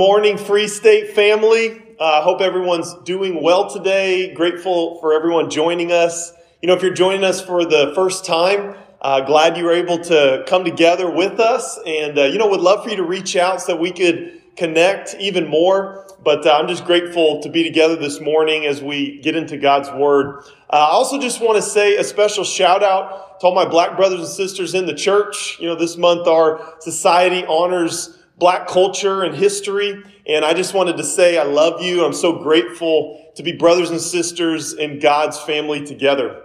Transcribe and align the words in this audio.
Morning, 0.00 0.38
Free 0.38 0.66
State 0.66 1.10
family. 1.10 1.78
I 2.00 2.20
uh, 2.20 2.22
hope 2.22 2.40
everyone's 2.40 2.94
doing 3.04 3.42
well 3.42 3.68
today. 3.68 4.32
Grateful 4.32 4.98
for 4.98 5.12
everyone 5.12 5.50
joining 5.50 5.92
us. 5.92 6.32
You 6.62 6.68
know, 6.68 6.74
if 6.74 6.80
you're 6.80 6.94
joining 6.94 7.22
us 7.22 7.44
for 7.44 7.66
the 7.66 7.92
first 7.94 8.24
time, 8.24 8.76
uh, 9.02 9.20
glad 9.20 9.58
you 9.58 9.64
were 9.64 9.74
able 9.74 9.98
to 10.04 10.42
come 10.48 10.64
together 10.64 11.10
with 11.10 11.38
us. 11.38 11.78
And, 11.86 12.18
uh, 12.18 12.22
you 12.22 12.38
know, 12.38 12.48
would 12.48 12.62
love 12.62 12.82
for 12.82 12.88
you 12.88 12.96
to 12.96 13.02
reach 13.02 13.36
out 13.36 13.60
so 13.60 13.76
we 13.76 13.92
could 13.92 14.40
connect 14.56 15.16
even 15.20 15.46
more. 15.46 16.06
But 16.24 16.46
uh, 16.46 16.52
I'm 16.52 16.66
just 16.66 16.86
grateful 16.86 17.42
to 17.42 17.50
be 17.50 17.62
together 17.62 17.96
this 17.96 18.22
morning 18.22 18.64
as 18.64 18.80
we 18.80 19.20
get 19.20 19.36
into 19.36 19.58
God's 19.58 19.90
Word. 19.90 20.38
Uh, 20.70 20.76
I 20.76 20.92
also 20.92 21.20
just 21.20 21.42
want 21.42 21.56
to 21.56 21.62
say 21.62 21.96
a 21.96 22.04
special 22.04 22.44
shout 22.44 22.82
out 22.82 23.38
to 23.40 23.46
all 23.46 23.54
my 23.54 23.66
black 23.68 23.98
brothers 23.98 24.20
and 24.20 24.28
sisters 24.28 24.74
in 24.74 24.86
the 24.86 24.94
church. 24.94 25.58
You 25.60 25.66
know, 25.66 25.74
this 25.74 25.98
month 25.98 26.26
our 26.26 26.74
society 26.80 27.44
honors 27.44 28.16
black 28.40 28.66
culture 28.66 29.22
and 29.22 29.36
history. 29.36 30.02
And 30.26 30.44
I 30.44 30.54
just 30.54 30.74
wanted 30.74 30.96
to 30.96 31.04
say 31.04 31.38
I 31.38 31.44
love 31.44 31.82
you. 31.82 32.04
I'm 32.04 32.14
so 32.14 32.42
grateful 32.42 33.32
to 33.36 33.42
be 33.42 33.52
brothers 33.52 33.90
and 33.90 34.00
sisters 34.00 34.72
in 34.72 34.98
God's 34.98 35.38
family 35.38 35.84
together. 35.84 36.42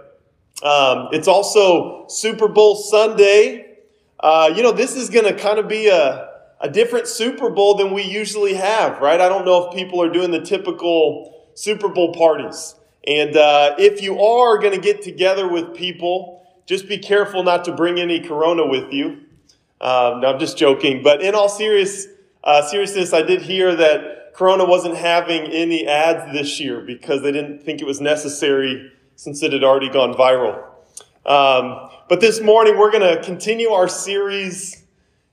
Um, 0.62 1.08
it's 1.12 1.26
also 1.26 2.06
Super 2.08 2.48
Bowl 2.48 2.76
Sunday. 2.76 3.78
Uh, 4.20 4.52
you 4.54 4.62
know, 4.62 4.72
this 4.72 4.94
is 4.94 5.10
going 5.10 5.24
to 5.24 5.34
kind 5.34 5.58
of 5.58 5.68
be 5.68 5.88
a, 5.88 6.28
a 6.60 6.68
different 6.70 7.08
Super 7.08 7.50
Bowl 7.50 7.76
than 7.76 7.92
we 7.92 8.02
usually 8.02 8.54
have, 8.54 9.00
right? 9.00 9.20
I 9.20 9.28
don't 9.28 9.44
know 9.44 9.68
if 9.68 9.74
people 9.74 10.02
are 10.02 10.10
doing 10.10 10.30
the 10.30 10.40
typical 10.40 11.48
Super 11.54 11.88
Bowl 11.88 12.14
parties. 12.14 12.74
And 13.06 13.36
uh, 13.36 13.74
if 13.78 14.02
you 14.02 14.20
are 14.20 14.58
going 14.58 14.72
to 14.72 14.80
get 14.80 15.02
together 15.02 15.48
with 15.48 15.74
people, 15.74 16.46
just 16.66 16.88
be 16.88 16.98
careful 16.98 17.42
not 17.42 17.64
to 17.66 17.72
bring 17.72 18.00
any 18.00 18.20
corona 18.20 18.66
with 18.66 18.92
you. 18.92 19.25
Um, 19.80 20.20
no, 20.20 20.32
I'm 20.32 20.38
just 20.38 20.56
joking. 20.56 21.02
But 21.02 21.22
in 21.22 21.34
all 21.34 21.48
serious, 21.48 22.06
uh, 22.42 22.62
seriousness, 22.62 23.12
I 23.12 23.22
did 23.22 23.42
hear 23.42 23.74
that 23.76 24.34
Corona 24.34 24.64
wasn't 24.64 24.96
having 24.96 25.42
any 25.52 25.86
ads 25.86 26.32
this 26.32 26.60
year 26.60 26.80
because 26.80 27.22
they 27.22 27.32
didn't 27.32 27.62
think 27.62 27.80
it 27.80 27.86
was 27.86 28.00
necessary 28.00 28.92
since 29.16 29.42
it 29.42 29.52
had 29.52 29.64
already 29.64 29.90
gone 29.90 30.14
viral. 30.14 30.62
Um, 31.24 31.90
but 32.08 32.20
this 32.20 32.40
morning, 32.40 32.78
we're 32.78 32.90
going 32.90 33.16
to 33.16 33.22
continue 33.22 33.70
our 33.70 33.88
series 33.88 34.84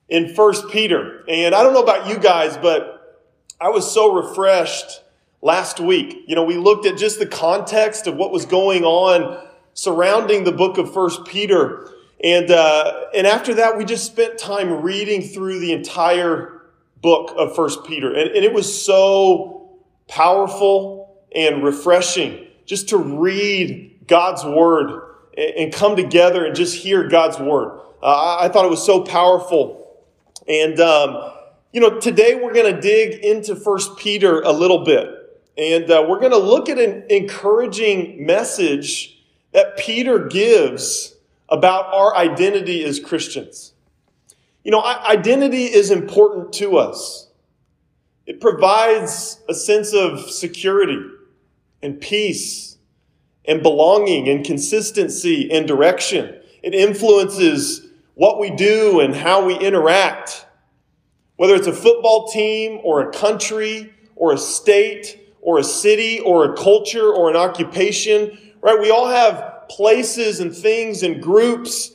in 0.09 0.33
First 0.33 0.69
Peter. 0.69 1.23
And 1.28 1.53
I 1.53 1.63
don't 1.63 1.73
know 1.73 1.83
about 1.83 2.07
you 2.07 2.17
guys, 2.17 2.57
but 2.57 3.22
I 3.59 3.69
was 3.69 3.89
so 3.89 4.13
refreshed 4.13 5.02
last 5.41 5.80
week. 5.80 6.23
You 6.28 6.35
know, 6.35 6.44
we 6.44 6.57
looked 6.57 6.85
at 6.85 6.97
just 6.97 7.19
the 7.19 7.25
context 7.25 8.07
of 8.07 8.16
what 8.16 8.31
was 8.31 8.45
going 8.45 8.83
on 8.83 9.45
surrounding 9.73 10.44
the 10.44 10.52
book 10.52 10.78
of 10.78 10.94
First 10.94 11.25
Peter. 11.25 11.89
And, 12.23 12.49
uh, 12.49 13.07
and 13.13 13.27
after 13.27 13.55
that, 13.55 13.77
we 13.77 13.83
just 13.83 14.05
spent 14.05 14.38
time 14.38 14.81
reading 14.81 15.21
through 15.21 15.59
the 15.59 15.73
entire 15.73 16.61
book 17.02 17.33
of 17.38 17.53
First 17.53 17.83
Peter. 17.83 18.13
And, 18.13 18.29
and 18.31 18.45
it 18.45 18.53
was 18.53 18.83
so 18.83 19.77
powerful 20.07 21.21
and 21.35 21.63
refreshing 21.63 22.47
just 22.66 22.89
to 22.89 22.97
read 22.97 24.05
God's 24.07 24.45
word 24.45 25.01
and, 25.38 25.73
come 25.73 25.95
together 25.95 26.45
and 26.45 26.55
just 26.55 26.75
hear 26.75 27.07
God's 27.09 27.39
word. 27.39 27.79
Uh, 28.01 28.38
I 28.39 28.47
thought 28.50 28.66
it 28.66 28.72
was 28.72 28.85
so 28.85 29.01
powerful. 29.01 30.01
And, 30.47 30.79
um, 30.79 31.33
you 31.73 31.81
know, 31.81 32.00
today 32.00 32.35
we're 32.35 32.53
going 32.53 32.73
to 32.73 32.79
dig 32.79 33.23
into 33.25 33.56
First 33.56 33.97
Peter 33.97 34.41
a 34.41 34.51
little 34.51 34.85
bit. 34.85 35.09
And 35.57 35.89
uh, 35.91 36.06
we're 36.07 36.19
going 36.19 36.31
to 36.31 36.38
look 36.38 36.69
at 36.69 36.79
an 36.79 37.03
encouraging 37.09 38.25
message 38.25 39.22
that 39.51 39.78
Peter 39.78 40.28
gives 40.28 41.12
about 41.50 41.94
our 41.94 42.16
identity 42.16 42.84
as 42.84 43.00
Christians. 43.00 43.74
You 44.64 44.72
know, 44.72 44.81
identity 44.81 45.66
is 45.66 45.92
important 45.92 46.54
to 46.54 46.78
us. 46.78 47.30
It 48.26 48.40
provides 48.40 49.40
a 49.50 49.54
sense 49.54 49.94
of 49.94 50.31
security 50.31 51.00
and 51.81 52.00
peace 52.00 52.78
and 53.46 53.62
belonging 53.62 54.30
and 54.30 54.46
consistency 54.46 55.52
and 55.52 55.68
direction. 55.68 56.40
It 56.62 56.74
influences 56.74 57.86
what 58.16 58.40
we 58.40 58.52
do 58.52 59.02
and 59.02 59.14
how 59.14 59.46
we 59.46 59.58
interact. 59.60 60.46
Whether 61.36 61.56
it's 61.56 61.68
a 61.68 61.74
football 61.74 62.28
team 62.28 62.80
or 62.84 63.02
a 63.02 63.12
country 63.12 63.94
or 64.16 64.31
a 64.31 64.38
state 64.38 65.20
or 65.42 65.60
a 65.60 65.64
city 65.64 66.22
or 66.22 66.54
a 66.54 66.56
culture 66.56 67.12
or 67.12 67.30
an 67.30 67.36
occupation, 67.36 68.38
right? 68.62 68.80
We 68.80 68.92
all 68.92 69.10
have 69.10 69.53
places 69.69 70.40
and 70.40 70.56
things 70.56 71.03
and 71.03 71.22
groups 71.22 71.91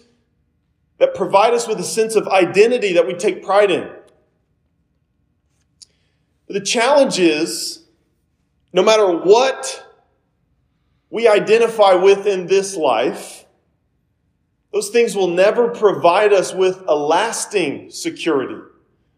that 0.99 1.15
provide 1.15 1.55
us 1.55 1.67
with 1.69 1.79
a 1.79 1.85
sense 1.85 2.17
of 2.17 2.27
identity 2.29 2.95
that 2.95 3.07
we 3.07 3.15
take 3.15 3.43
pride 3.43 3.71
in. 3.71 3.89
But 6.47 6.55
the 6.55 6.61
challenge 6.61 7.19
is 7.19 7.85
no 8.73 8.83
matter 8.83 9.07
what 9.07 9.85
we 11.11 11.29
identify 11.29 11.95
with 11.95 12.27
in 12.27 12.47
this 12.47 12.77
life, 12.77 13.45
those 14.73 14.91
things 14.91 15.17
will 15.17 15.29
never 15.29 15.69
provide 15.69 16.33
us 16.33 16.53
with 16.53 16.83
a 16.87 16.95
lasting 16.95 17.91
security 17.91 18.61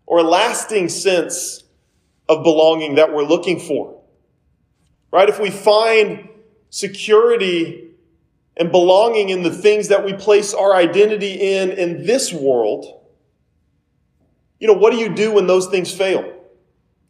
or 0.06 0.18
a 0.18 0.24
lasting 0.24 0.88
sense 0.88 1.64
of 2.28 2.44
belonging 2.44 2.96
that 2.96 3.12
we're 3.12 3.24
looking 3.24 3.58
for. 3.58 4.00
Right? 5.12 5.28
If 5.28 5.40
we 5.40 5.50
find 5.50 6.28
security 6.70 7.89
and 8.60 8.70
belonging 8.70 9.30
in 9.30 9.42
the 9.42 9.50
things 9.50 9.88
that 9.88 10.04
we 10.04 10.12
place 10.12 10.52
our 10.52 10.74
identity 10.74 11.32
in 11.54 11.70
in 11.70 12.04
this 12.04 12.30
world, 12.30 13.00
you 14.58 14.68
know, 14.68 14.74
what 14.74 14.92
do 14.92 14.98
you 14.98 15.14
do 15.14 15.32
when 15.32 15.46
those 15.46 15.66
things 15.68 15.90
fail? 15.90 16.30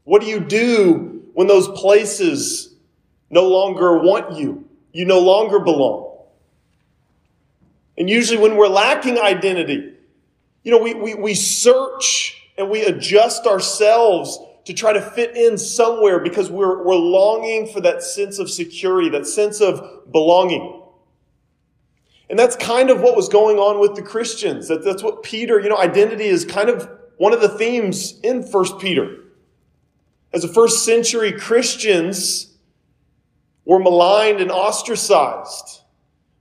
What 0.05 0.23
do 0.23 0.29
you 0.29 0.39
do 0.39 1.29
when 1.35 1.49
those 1.49 1.67
places 1.69 2.73
no 3.31 3.49
longer 3.49 3.99
want 3.99 4.37
you? 4.37 4.69
You 4.93 5.05
no 5.07 5.19
longer 5.19 5.59
belong. 5.59 6.19
And 7.99 8.09
usually, 8.09 8.39
when 8.39 8.57
we're 8.57 8.69
lacking 8.69 9.19
identity, 9.19 9.95
you 10.63 10.71
know, 10.71 10.79
we, 10.79 10.95
we, 10.95 11.15
we 11.17 11.35
search 11.35 12.41
and 12.57 12.71
we 12.71 12.83
adjust 12.83 13.47
ourselves 13.47 14.39
to 14.67 14.73
try 14.73 14.93
to 14.93 15.01
fit 15.01 15.37
in 15.37 15.59
somewhere 15.59 16.21
because 16.21 16.49
we're, 16.49 16.85
we're 16.85 16.95
longing 16.95 17.67
for 17.67 17.81
that 17.81 18.05
sense 18.05 18.39
of 18.39 18.49
security, 18.49 19.09
that 19.09 19.27
sense 19.27 19.61
of 19.61 20.13
belonging. 20.13 20.80
And 22.31 22.39
that's 22.39 22.55
kind 22.55 22.91
of 22.91 23.01
what 23.01 23.17
was 23.17 23.29
going 23.29 23.59
on 23.59 23.81
with 23.81 23.97
the 23.97 24.03
Christians. 24.03 24.69
That, 24.69 24.85
that's 24.85 25.03
what 25.03 25.25
Peter, 25.25 25.61
you 25.61 25.69
know, 25.69 25.77
identity 25.77 26.27
is 26.27 26.45
kind 26.45 26.71
of 26.71 26.89
one 27.17 27.33
of 27.33 27.41
the 27.41 27.49
themes 27.49 28.21
in 28.21 28.45
First 28.45 28.79
Peter. 28.79 29.25
As 30.33 30.43
the 30.43 30.49
first 30.49 30.85
century 30.85 31.33
Christians 31.33 32.57
were 33.65 33.81
maligned 33.81 34.41
and 34.41 34.53
ostracized 34.53 35.81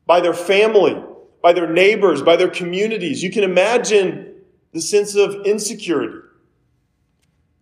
by 0.05 0.21
their 0.21 0.33
family, 0.33 0.95
by 1.41 1.53
their 1.53 1.71
neighbors, 1.71 2.21
by 2.21 2.35
their 2.35 2.49
communities. 2.49 3.23
You 3.23 3.31
can 3.31 3.43
imagine 3.43 4.35
the 4.73 4.81
sense 4.81 5.15
of 5.15 5.43
insecurity, 5.43 6.19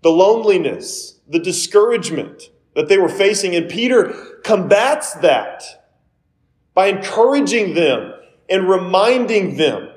the 0.01 0.09
loneliness, 0.09 1.19
the 1.29 1.39
discouragement 1.39 2.49
that 2.75 2.89
they 2.89 2.97
were 2.97 3.09
facing. 3.09 3.55
And 3.55 3.69
Peter 3.69 4.41
combats 4.43 5.13
that 5.15 5.63
by 6.73 6.87
encouraging 6.87 7.73
them 7.73 8.13
and 8.49 8.69
reminding 8.69 9.57
them 9.57 9.89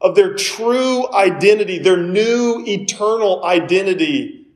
of 0.00 0.14
their 0.14 0.34
true 0.34 1.12
identity, 1.12 1.78
their 1.78 1.96
new 1.96 2.62
eternal 2.66 3.44
identity 3.44 4.46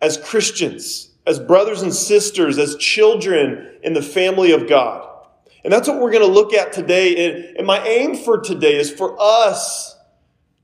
as 0.00 0.16
Christians, 0.16 1.10
as 1.26 1.38
brothers 1.38 1.82
and 1.82 1.94
sisters, 1.94 2.58
as 2.58 2.76
children 2.76 3.76
in 3.82 3.92
the 3.92 4.02
family 4.02 4.52
of 4.52 4.68
God. 4.68 5.06
And 5.62 5.72
that's 5.72 5.88
what 5.88 6.00
we're 6.00 6.10
going 6.10 6.26
to 6.26 6.32
look 6.32 6.54
at 6.54 6.72
today. 6.72 7.54
And 7.56 7.66
my 7.66 7.86
aim 7.86 8.16
for 8.16 8.38
today 8.38 8.76
is 8.76 8.90
for 8.90 9.16
us 9.20 9.96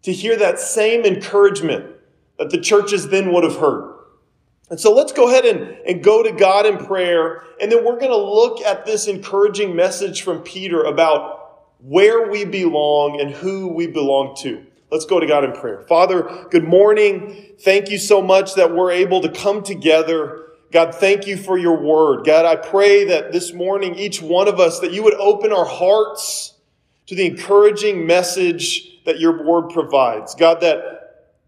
to 0.03 0.13
hear 0.13 0.37
that 0.37 0.59
same 0.59 1.05
encouragement 1.05 1.95
that 2.39 2.51
the 2.51 2.61
churches 2.61 3.09
then 3.09 3.33
would 3.33 3.45
have 3.45 3.57
heard. 3.57 3.95
And 4.69 4.81
so 4.81 4.93
let's 4.93 5.13
go 5.13 5.29
ahead 5.29 5.45
and, 5.45 5.77
and 5.87 6.03
go 6.03 6.23
to 6.23 6.33
God 6.33 6.67
in 6.67 6.79
prayer. 6.79 7.45
And 7.61 7.71
then 7.71 7.85
we're 7.85 7.99
going 7.99 8.11
to 8.11 8.17
look 8.17 8.61
at 8.63 8.85
this 8.85 9.07
encouraging 9.07 9.77
message 9.77 10.23
from 10.23 10.43
Peter 10.43 10.83
about 10.83 11.46
where 11.79 12.31
we 12.31 12.45
belong 12.45 13.21
and 13.21 13.31
who 13.31 13.69
we 13.69 13.87
belong 13.87 14.37
to. 14.43 14.65
Let's 14.91 15.05
go 15.05 15.19
to 15.19 15.27
God 15.27 15.45
in 15.45 15.53
prayer. 15.53 15.83
Father, 15.89 16.47
good 16.51 16.65
morning. 16.65 17.55
Thank 17.61 17.91
you 17.91 17.99
so 17.99 18.23
much 18.23 18.55
that 18.55 18.75
we're 18.75 18.93
able 18.93 19.21
to 19.23 19.29
come 19.29 19.63
together. 19.63 20.45
God, 20.73 20.95
thank 20.95 21.27
you 21.27 21.37
for 21.37 21.59
your 21.59 21.79
word. 21.79 22.25
God, 22.25 22.45
I 22.45 22.57
pray 22.57 23.05
that 23.05 23.33
this 23.33 23.53
morning, 23.53 23.95
each 23.97 24.23
one 24.23 24.49
of 24.49 24.61
us, 24.61 24.81
that 24.81 24.93
you 24.93 25.03
would 25.03 25.15
open 25.15 25.53
our 25.53 25.65
hearts 25.65 26.55
to 27.07 27.15
the 27.15 27.27
encouraging 27.27 28.07
message 28.07 29.03
that 29.05 29.21
your 29.21 29.45
word 29.45 29.71
provides. 29.71 30.35
God, 30.35 30.61
that 30.61 30.97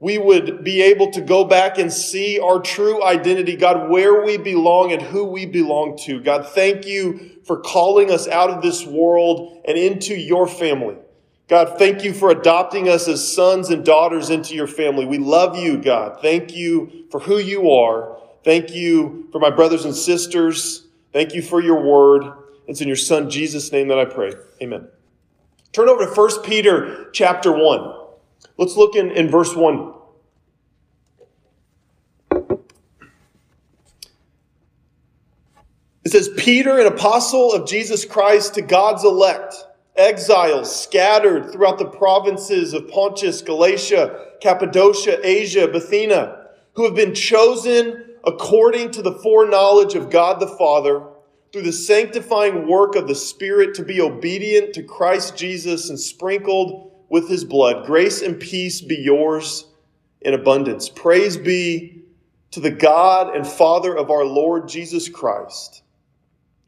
we 0.01 0.19
would 0.19 0.63
be 0.63 0.83
able 0.83 1.11
to 1.11 1.21
go 1.21 1.45
back 1.45 1.79
and 1.79 1.93
see 1.93 2.39
our 2.39 2.61
true 2.61 3.03
identity, 3.03 3.57
God, 3.57 3.91
where 3.91 4.25
we 4.25 4.37
belong 4.37 4.93
and 4.93 5.03
who 5.03 5.25
we 5.25 5.45
belong 5.45 5.99
to. 6.05 6.21
God, 6.21 6.47
thank 6.47 6.87
you 6.87 7.38
for 7.49 7.59
calling 7.59 8.13
us 8.13 8.29
out 8.29 8.51
of 8.51 8.63
this 8.63 8.85
world 8.85 9.63
and 9.67 9.79
into 9.79 10.15
your 10.15 10.47
family. 10.47 10.97
God, 11.49 11.79
thank 11.79 12.05
you 12.05 12.13
for 12.13 12.31
adopting 12.31 12.91
us 12.91 13.09
as 13.09 13.27
sons 13.27 13.71
and 13.71 13.83
daughters 13.87 14.29
into 14.29 14.55
your 14.55 14.67
family. 14.67 15.07
We 15.07 15.17
love 15.17 15.57
you, 15.57 15.79
God. 15.79 16.21
Thank 16.21 16.55
you 16.55 17.07
for 17.11 17.21
who 17.21 17.39
you 17.39 17.71
are. 17.71 18.19
Thank 18.45 18.75
you 18.75 19.29
for 19.33 19.41
my 19.41 19.49
brothers 19.49 19.87
and 19.87 19.97
sisters. 19.97 20.87
Thank 21.15 21.33
you 21.33 21.41
for 21.41 21.63
your 21.63 21.83
word. 21.83 22.31
It's 22.67 22.83
in 22.83 22.87
your 22.87 22.97
son 22.99 23.31
Jesus' 23.31 23.73
name 23.73 23.89
that 23.89 23.99
I 23.99 24.05
pray. 24.05 24.35
Amen. 24.63 24.87
Turn 25.73 25.89
over 25.89 26.05
to 26.05 26.13
1 26.13 26.43
Peter 26.43 27.11
chapter 27.13 27.51
1. 27.51 27.95
Let's 28.59 28.77
look 28.77 28.95
in, 28.95 29.11
in 29.11 29.31
verse 29.31 29.57
1. 29.57 29.95
It 36.05 36.13
says, 36.13 36.31
Peter, 36.37 36.79
an 36.79 36.87
apostle 36.87 37.53
of 37.53 37.69
Jesus 37.69 38.05
Christ 38.05 38.55
to 38.55 38.63
God's 38.63 39.05
elect, 39.05 39.55
exiles 39.97 40.75
scattered 40.85 41.53
throughout 41.53 41.79
the 41.79 41.85
provinces 41.85 42.73
of 42.73 42.89
Pontus, 42.89 43.43
Galatia, 43.43 44.27
Cappadocia, 44.41 45.19
Asia, 45.23 45.67
Bithynia, 45.69 46.47
who 46.75 46.85
have 46.85 46.95
been 46.95 47.15
chosen 47.15 48.15
according 48.25 48.93
to 48.93 49.03
the 49.03 49.19
foreknowledge 49.19 49.95
of 49.95 50.09
God 50.09 50.41
the 50.41 50.47
Father, 50.47 51.03
through 51.53 51.63
the 51.63 51.73
sanctifying 51.73 52.69
work 52.69 52.95
of 52.95 53.09
the 53.09 53.15
Spirit 53.15 53.75
to 53.75 53.83
be 53.83 54.01
obedient 54.01 54.75
to 54.75 54.83
Christ 54.83 55.37
Jesus 55.37 55.91
and 55.91 55.99
sprinkled 55.99 56.93
with 57.09 57.29
his 57.29 57.45
blood. 57.45 57.87
Grace 57.87 58.23
and 58.23 58.39
peace 58.39 58.81
be 58.81 58.97
yours 58.97 59.67
in 60.21 60.35
abundance. 60.35 60.89
Praise 60.89 61.37
be 61.37 62.03
to 62.51 62.61
the 62.61 62.71
God 62.71 63.35
and 63.35 63.47
Father 63.47 63.97
of 63.97 64.11
our 64.11 64.25
Lord 64.25 64.69
Jesus 64.69 65.09
Christ 65.09 65.83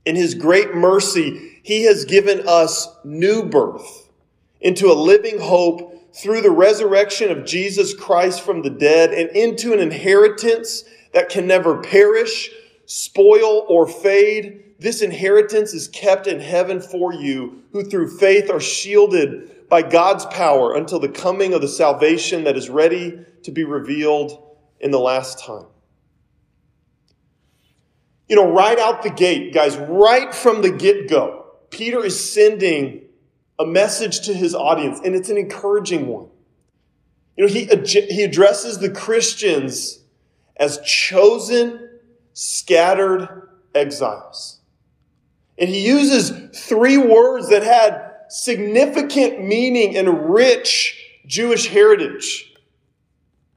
in 0.04 0.16
his 0.16 0.34
great 0.34 0.74
mercy, 0.74 1.60
he 1.62 1.84
has 1.84 2.04
given 2.04 2.46
us 2.46 2.88
new 3.04 3.42
birth 3.42 4.08
into 4.60 4.90
a 4.90 4.94
living 4.94 5.38
hope 5.40 6.14
through 6.14 6.40
the 6.40 6.50
resurrection 6.50 7.30
of 7.30 7.44
Jesus 7.44 7.94
Christ 7.94 8.42
from 8.42 8.62
the 8.62 8.70
dead 8.70 9.12
and 9.12 9.30
into 9.30 9.72
an 9.72 9.80
inheritance 9.80 10.84
that 11.12 11.28
can 11.28 11.46
never 11.46 11.80
perish, 11.82 12.50
spoil, 12.86 13.64
or 13.68 13.86
fade. 13.86 14.64
This 14.78 15.02
inheritance 15.02 15.72
is 15.72 15.88
kept 15.88 16.26
in 16.26 16.40
heaven 16.40 16.80
for 16.80 17.12
you, 17.12 17.62
who 17.72 17.84
through 17.84 18.18
faith 18.18 18.50
are 18.50 18.60
shielded 18.60 19.68
by 19.68 19.82
God's 19.82 20.26
power 20.26 20.74
until 20.74 20.98
the 20.98 21.08
coming 21.08 21.52
of 21.52 21.60
the 21.60 21.68
salvation 21.68 22.44
that 22.44 22.56
is 22.56 22.68
ready 22.68 23.20
to 23.42 23.50
be 23.50 23.64
revealed 23.64 24.56
in 24.80 24.90
the 24.90 24.98
last 24.98 25.38
time 25.38 25.66
you 28.30 28.36
know, 28.36 28.52
right 28.52 28.78
out 28.78 29.02
the 29.02 29.10
gate, 29.10 29.52
guys, 29.52 29.76
right 29.76 30.32
from 30.32 30.62
the 30.62 30.70
get 30.70 31.10
go, 31.10 31.46
Peter 31.68 32.02
is 32.04 32.32
sending 32.32 33.02
a 33.58 33.66
message 33.66 34.20
to 34.20 34.32
his 34.32 34.54
audience, 34.54 35.00
and 35.04 35.16
it's 35.16 35.30
an 35.30 35.36
encouraging 35.36 36.06
one. 36.06 36.28
You 37.36 37.46
know, 37.46 37.52
he, 37.52 37.64
he 38.08 38.22
addresses 38.22 38.78
the 38.78 38.88
Christians 38.88 39.98
as 40.56 40.78
chosen, 40.82 41.90
scattered 42.32 43.48
exiles. 43.74 44.60
And 45.58 45.68
he 45.68 45.84
uses 45.84 46.56
three 46.56 46.98
words 46.98 47.48
that 47.48 47.64
had 47.64 48.12
significant 48.28 49.44
meaning 49.44 49.96
and 49.96 50.32
rich 50.32 51.04
Jewish 51.26 51.66
heritage. 51.66 52.54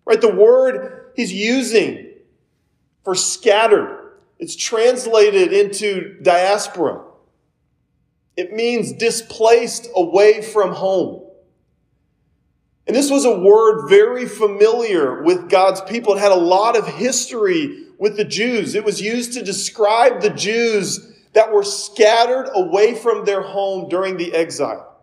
Right? 0.04 0.20
The 0.20 0.34
word 0.34 1.12
he's 1.16 1.32
using 1.32 2.10
for 3.04 3.14
scattered 3.14 4.03
it's 4.44 4.58
translated 4.58 5.54
into 5.54 6.18
diaspora. 6.22 7.02
It 8.36 8.52
means 8.52 8.92
displaced 8.92 9.88
away 9.96 10.42
from 10.42 10.74
home. 10.74 11.30
And 12.86 12.94
this 12.94 13.10
was 13.10 13.24
a 13.24 13.40
word 13.40 13.88
very 13.88 14.26
familiar 14.26 15.24
with 15.24 15.50
God's 15.50 15.80
people. 15.80 16.16
It 16.16 16.20
had 16.20 16.34
a 16.34 16.36
lot 16.36 16.76
of 16.76 16.86
history 16.86 17.86
with 17.98 18.18
the 18.18 18.26
Jews. 18.26 18.76
It 18.76 18.84
was 18.84 19.00
used 19.00 19.32
to 19.36 19.46
describe 19.46 20.20
the 20.20 20.32
Jews 20.32 21.14
that 21.32 21.54
were 21.54 21.64
scattered 21.64 22.50
away 22.54 22.96
from 22.96 23.24
their 23.24 23.44
home 23.44 23.88
during 23.88 24.18
the 24.18 24.34
exile. 24.34 24.94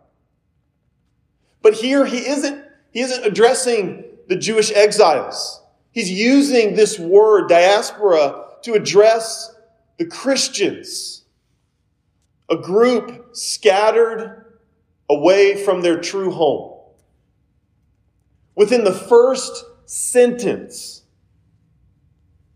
But 1.63 1.73
here 1.73 2.05
he 2.05 2.19
isn't, 2.27 2.63
he 2.91 2.99
isn't 2.99 3.25
addressing 3.25 4.03
the 4.27 4.35
Jewish 4.35 4.71
exiles. 4.71 5.63
He's 5.89 6.11
using 6.11 6.75
this 6.75 6.99
word, 6.99 7.49
diaspora, 7.49 8.49
to 8.63 8.73
address 8.73 9.55
the 9.97 10.05
Christians, 10.05 11.23
a 12.49 12.57
group 12.57 13.35
scattered 13.35 14.57
away 15.09 15.63
from 15.63 15.81
their 15.81 15.99
true 15.99 16.31
home. 16.31 16.79
Within 18.55 18.83
the 18.83 18.93
first 18.93 19.65
sentence, 19.85 21.03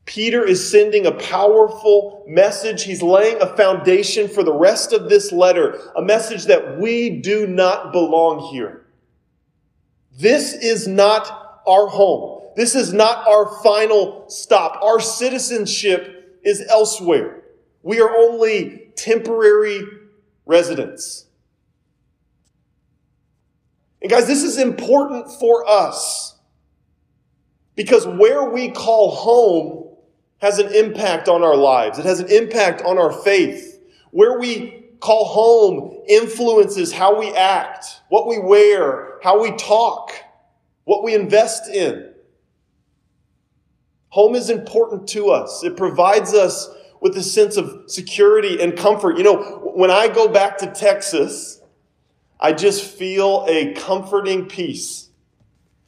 Peter 0.05 0.45
is 0.45 0.69
sending 0.69 1.05
a 1.05 1.11
powerful 1.11 2.23
message. 2.27 2.83
He's 2.83 3.01
laying 3.01 3.41
a 3.41 3.55
foundation 3.57 4.27
for 4.27 4.43
the 4.43 4.53
rest 4.53 4.93
of 4.93 5.09
this 5.09 5.31
letter, 5.31 5.79
a 5.95 6.01
message 6.01 6.45
that 6.45 6.79
we 6.79 7.21
do 7.21 7.47
not 7.47 7.91
belong 7.91 8.51
here. 8.51 8.85
This 10.17 10.53
is 10.53 10.87
not 10.87 11.61
our 11.67 11.87
home. 11.87 12.34
This 12.55 12.75
is 12.75 12.93
not 12.93 13.27
our 13.27 13.61
final 13.61 14.25
stop. 14.29 14.81
Our 14.81 14.99
citizenship 14.99 16.39
is 16.43 16.65
elsewhere. 16.69 17.43
We 17.83 17.99
are 17.99 18.09
only 18.09 18.91
temporary 18.95 19.81
residents. 20.45 21.25
And 24.01 24.09
guys, 24.09 24.27
this 24.27 24.43
is 24.43 24.57
important 24.57 25.31
for 25.39 25.67
us 25.67 26.35
because 27.75 28.07
where 28.07 28.43
we 28.49 28.69
call 28.69 29.11
home 29.11 29.97
has 30.37 30.59
an 30.59 30.73
impact 30.73 31.27
on 31.27 31.43
our 31.43 31.55
lives. 31.55 31.99
It 31.99 32.05
has 32.05 32.19
an 32.19 32.29
impact 32.29 32.81
on 32.83 32.97
our 32.97 33.11
faith. 33.11 33.79
Where 34.11 34.39
we 34.39 34.85
call 34.99 35.25
home 35.25 36.03
influences 36.07 36.91
how 36.91 37.19
we 37.19 37.31
act, 37.33 38.01
what 38.09 38.27
we 38.27 38.39
wear, 38.39 39.19
how 39.23 39.41
we 39.41 39.51
talk, 39.57 40.11
what 40.85 41.03
we 41.03 41.13
invest 41.13 41.69
in. 41.69 42.14
Home 44.15 44.33
is 44.33 44.49
important 44.49 45.09
to 45.09 45.29
us. 45.29 45.61
It 45.65 45.75
provides 45.75 46.33
us 46.33 46.69
with 47.01 47.17
a 47.17 47.21
sense 47.21 47.57
of 47.57 47.83
security 47.87 48.61
and 48.61 48.77
comfort. 48.77 49.17
You 49.17 49.23
know, 49.25 49.73
when 49.75 49.91
I 49.91 50.07
go 50.07 50.29
back 50.29 50.57
to 50.59 50.67
Texas, 50.67 51.59
I 52.39 52.53
just 52.53 52.85
feel 52.85 53.45
a 53.49 53.73
comforting 53.73 54.45
peace. 54.45 55.09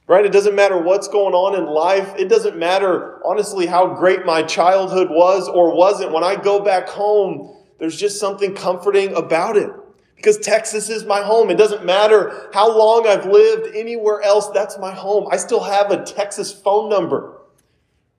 Right? 0.08 0.26
It 0.26 0.34
doesn't 0.34 0.56
matter 0.56 0.78
what's 0.78 1.08
going 1.08 1.36
on 1.36 1.56
in 1.56 1.68
life. 1.68 2.16
It 2.20 2.28
doesn't 2.28 2.58
matter, 2.58 3.26
honestly, 3.26 3.66
how 3.66 3.94
great 3.94 4.26
my 4.26 4.44
childhood 4.44 5.08
was 5.10 5.48
or 5.48 5.74
wasn't. 5.74 6.12
When 6.12 6.26
I 6.26 6.36
go 6.36 6.60
back 6.60 6.90
home, 6.90 7.56
there's 7.80 7.98
just 7.98 8.20
something 8.20 8.54
comforting 8.54 9.16
about 9.16 9.56
it. 9.56 9.72
Because 10.18 10.38
Texas 10.40 10.90
is 10.90 11.06
my 11.06 11.22
home. 11.22 11.50
It 11.50 11.58
doesn't 11.58 11.86
matter 11.86 12.50
how 12.54 12.78
long 12.78 13.08
I've 13.08 13.26
lived 13.26 13.74
anywhere 13.74 14.22
else, 14.22 14.50
that's 14.50 14.78
my 14.78 14.94
home. 14.94 15.30
I 15.32 15.38
still 15.38 15.64
have 15.64 15.92
a 15.92 16.04
Texas 16.04 16.52
phone 16.52 16.90
number 16.90 17.37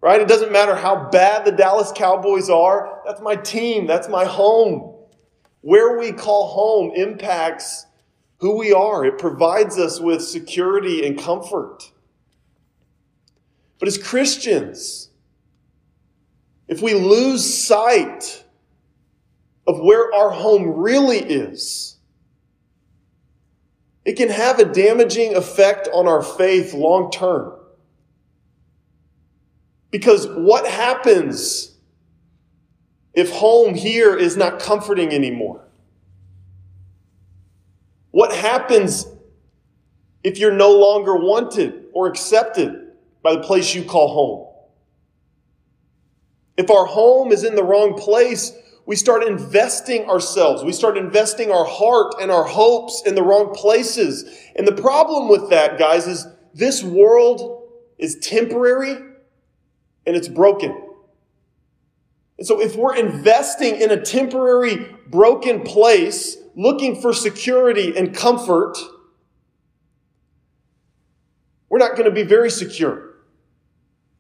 right? 0.00 0.20
It 0.20 0.28
doesn't 0.28 0.52
matter 0.52 0.74
how 0.74 1.08
bad 1.10 1.44
the 1.44 1.52
Dallas 1.52 1.92
Cowboys 1.94 2.50
are. 2.50 3.02
That's 3.04 3.20
my 3.20 3.36
team. 3.36 3.86
That's 3.86 4.08
my 4.08 4.24
home. 4.24 4.94
Where 5.60 5.98
we 5.98 6.12
call 6.12 6.48
home 6.48 6.92
impacts 6.94 7.86
who 8.38 8.56
we 8.56 8.72
are. 8.72 9.04
It 9.04 9.18
provides 9.18 9.78
us 9.78 10.00
with 10.00 10.22
security 10.22 11.06
and 11.06 11.18
comfort. 11.18 11.90
But 13.78 13.88
as 13.88 13.98
Christians, 13.98 15.10
if 16.68 16.82
we 16.82 16.94
lose 16.94 17.44
sight 17.44 18.44
of 19.66 19.80
where 19.80 20.12
our 20.14 20.30
home 20.30 20.76
really 20.76 21.18
is, 21.18 21.96
it 24.04 24.16
can 24.16 24.30
have 24.30 24.58
a 24.58 24.64
damaging 24.64 25.36
effect 25.36 25.88
on 25.92 26.08
our 26.08 26.22
faith 26.22 26.72
long 26.72 27.10
term. 27.10 27.57
Because 29.90 30.26
what 30.26 30.66
happens 30.66 31.76
if 33.14 33.30
home 33.30 33.74
here 33.74 34.16
is 34.16 34.36
not 34.36 34.60
comforting 34.60 35.12
anymore? 35.12 35.64
What 38.10 38.34
happens 38.34 39.06
if 40.22 40.38
you're 40.38 40.52
no 40.52 40.72
longer 40.72 41.16
wanted 41.16 41.86
or 41.92 42.06
accepted 42.06 42.92
by 43.22 43.34
the 43.34 43.40
place 43.40 43.74
you 43.74 43.84
call 43.84 44.08
home? 44.08 44.44
If 46.56 46.70
our 46.70 46.86
home 46.86 47.32
is 47.32 47.44
in 47.44 47.54
the 47.54 47.62
wrong 47.62 47.94
place, 47.94 48.52
we 48.84 48.96
start 48.96 49.22
investing 49.22 50.08
ourselves. 50.08 50.64
We 50.64 50.72
start 50.72 50.96
investing 50.96 51.50
our 51.50 51.64
heart 51.64 52.14
and 52.20 52.30
our 52.30 52.44
hopes 52.44 53.02
in 53.06 53.14
the 53.14 53.22
wrong 53.22 53.54
places. 53.54 54.24
And 54.56 54.66
the 54.66 54.72
problem 54.72 55.28
with 55.28 55.50
that, 55.50 55.78
guys, 55.78 56.06
is 56.06 56.26
this 56.54 56.82
world 56.82 57.68
is 57.98 58.18
temporary 58.18 59.07
and 60.08 60.16
it's 60.16 60.26
broken. 60.26 60.74
And 62.38 62.46
so, 62.46 62.60
if 62.60 62.76
we're 62.76 62.96
investing 62.96 63.76
in 63.76 63.90
a 63.90 64.00
temporary 64.00 64.96
broken 65.06 65.62
place, 65.62 66.38
looking 66.56 67.00
for 67.00 67.12
security 67.12 67.96
and 67.96 68.14
comfort, 68.16 68.78
we're 71.68 71.78
not 71.78 71.92
going 71.92 72.06
to 72.06 72.10
be 72.10 72.22
very 72.22 72.50
secure. 72.50 73.16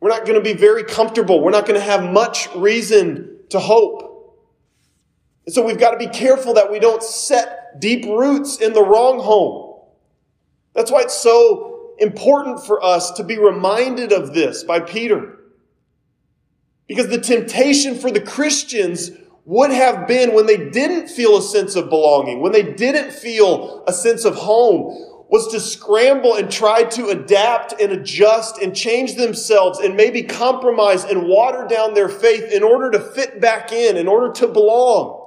We're 0.00 0.10
not 0.10 0.26
going 0.26 0.34
to 0.34 0.42
be 0.42 0.52
very 0.52 0.84
comfortable. 0.84 1.42
We're 1.42 1.50
not 1.50 1.66
going 1.66 1.80
to 1.80 1.84
have 1.84 2.12
much 2.12 2.54
reason 2.54 3.38
to 3.48 3.58
hope. 3.58 4.44
And 5.46 5.54
so 5.54 5.64
we've 5.64 5.78
got 5.78 5.92
to 5.92 5.96
be 5.96 6.06
careful 6.06 6.54
that 6.54 6.70
we 6.70 6.78
don't 6.78 7.02
set 7.02 7.80
deep 7.80 8.04
roots 8.04 8.58
in 8.58 8.74
the 8.74 8.82
wrong 8.82 9.20
home. 9.20 9.80
That's 10.74 10.90
why 10.90 11.00
it's 11.00 11.16
so 11.16 11.94
important 11.98 12.64
for 12.64 12.84
us 12.84 13.12
to 13.12 13.24
be 13.24 13.38
reminded 13.38 14.12
of 14.12 14.34
this 14.34 14.62
by 14.62 14.80
Peter. 14.80 15.37
Because 16.88 17.08
the 17.08 17.20
temptation 17.20 17.94
for 17.94 18.10
the 18.10 18.20
Christians 18.20 19.10
would 19.44 19.70
have 19.70 20.08
been 20.08 20.34
when 20.34 20.46
they 20.46 20.70
didn't 20.70 21.08
feel 21.08 21.36
a 21.36 21.42
sense 21.42 21.76
of 21.76 21.88
belonging, 21.88 22.40
when 22.40 22.52
they 22.52 22.74
didn't 22.74 23.12
feel 23.12 23.84
a 23.86 23.92
sense 23.92 24.24
of 24.24 24.34
home, 24.34 25.04
was 25.30 25.48
to 25.48 25.60
scramble 25.60 26.34
and 26.34 26.50
try 26.50 26.82
to 26.82 27.08
adapt 27.08 27.78
and 27.78 27.92
adjust 27.92 28.58
and 28.58 28.74
change 28.74 29.16
themselves 29.16 29.78
and 29.78 29.94
maybe 29.94 30.22
compromise 30.22 31.04
and 31.04 31.28
water 31.28 31.66
down 31.68 31.92
their 31.92 32.08
faith 32.08 32.50
in 32.50 32.62
order 32.62 32.90
to 32.90 32.98
fit 32.98 33.38
back 33.38 33.70
in, 33.70 33.98
in 33.98 34.08
order 34.08 34.32
to 34.32 34.48
belong. 34.48 35.18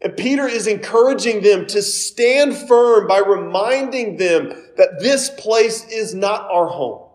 And 0.00 0.16
Peter 0.16 0.46
is 0.46 0.66
encouraging 0.66 1.42
them 1.42 1.66
to 1.66 1.82
stand 1.82 2.56
firm 2.56 3.06
by 3.06 3.18
reminding 3.18 4.16
them 4.16 4.48
that 4.76 5.00
this 5.00 5.30
place 5.30 5.84
is 5.88 6.14
not 6.14 6.48
our 6.50 6.66
home. 6.66 7.07